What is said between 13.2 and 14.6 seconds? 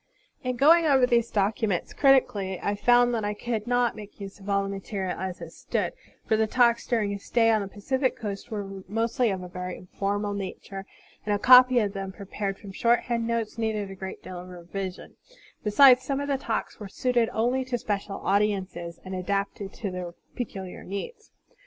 notes needed a great deal of